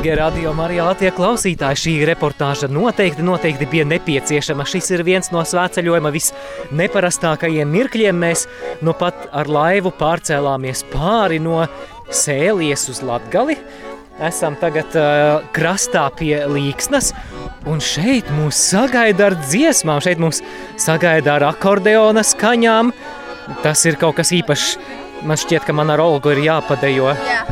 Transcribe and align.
Dārgie 0.00 0.14
radio 0.16 0.50
Marija 0.56 0.86
Latvija 0.86 1.12
klausītāji, 1.12 1.76
šī 1.76 1.92
reportāža 2.08 2.70
noteikti, 2.72 3.20
noteikti 3.20 3.66
bija 3.68 3.84
nepieciešama. 3.84 4.64
Šis 4.64 4.86
ir 4.94 5.02
viens 5.04 5.28
no 5.28 5.42
svētceļojuma 5.44 6.08
visneparastākajiem 6.14 7.68
mirkļiem. 7.68 8.16
Mēs 8.22 8.46
nu 8.80 8.94
pat 8.96 9.26
ar 9.28 9.50
laivu 9.52 9.92
pārcēlāmies 10.00 10.86
pāri 10.88 11.36
no 11.44 11.66
Sēlies 12.08 12.86
uz 12.88 13.02
Latgali. 13.04 13.58
Esam 14.24 14.56
tagad 14.62 14.96
uh, 14.96 15.44
krastā 15.52 16.06
pie 16.16 16.46
Līksnas, 16.48 17.12
un 17.68 17.84
šeit 17.84 18.32
mūs 18.40 18.56
sagaida 18.72 19.28
ar 19.28 19.36
dziesmām, 19.44 20.00
šeit 20.00 20.16
mūs 20.16 20.40
sagaida 20.80 21.36
ar 21.36 21.50
akordeona 21.52 22.24
skaņām. 22.24 22.96
Tas 23.60 23.84
ir 23.84 24.00
kaut 24.00 24.16
kas 24.24 24.32
īpašs. 24.32 24.78
Man 25.28 25.36
šķiet, 25.36 25.68
ka 25.68 25.76
man 25.76 25.92
ar 25.92 26.00
Olgu 26.00 26.32
ir 26.32 26.46
jāpadejo. 26.48 27.12
Jā. 27.12 27.49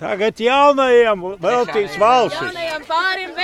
Tagad 0.00 0.38
jaunajiem 0.40 1.24
veltīts 1.42 1.98
valsis. 2.00 2.40
Jaunajam 2.40 2.86
pārim 2.88 3.36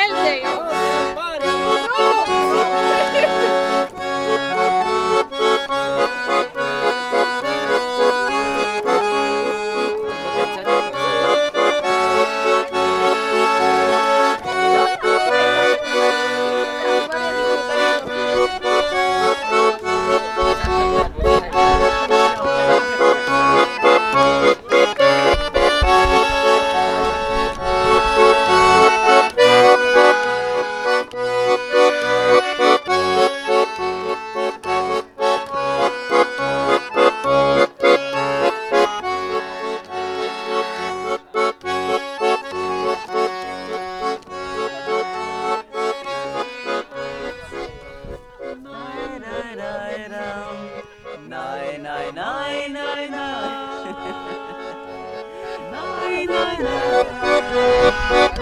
nine, 52.15 52.73
nine, 52.73 53.10
nine, 53.10 53.10
nine. 53.10 53.95
nine, 55.73 56.26
nine, 56.26 56.62
nine. 56.62 58.37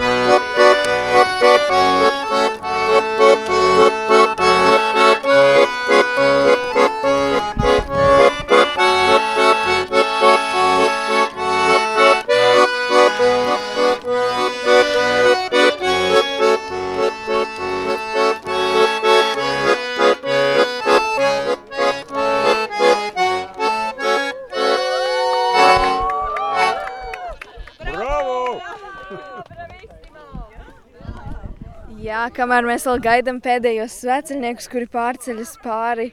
Jā, 32.05 32.25
kamēr 32.35 32.65
mēs 32.67 32.83
vēl 32.85 32.99
gaidām 33.01 33.37
pēdējos 33.41 34.01
sveceļniekus, 34.03 34.67
kuri 34.69 34.89
pārceļas 34.91 35.55
pāri 35.63 36.11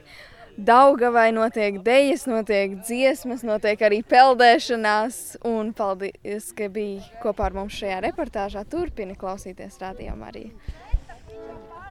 Daugavai, 0.53 1.31
notiek 1.33 1.79
dejas, 1.81 2.27
notiek 2.29 2.75
dziesmas, 2.85 3.41
notiek 3.41 3.81
arī 3.81 4.03
peldēšanās. 4.05 5.39
Un 5.49 5.71
paldies, 5.73 6.51
ka 6.53 6.69
bija 6.69 7.01
kopā 7.23 7.47
ar 7.49 7.57
mums 7.57 7.79
šajā 7.81 8.03
reportāžā. 8.05 8.61
Turpini 8.69 9.17
klausīties 9.17 9.81
radio 9.81 10.13
Mariju. 10.19 10.53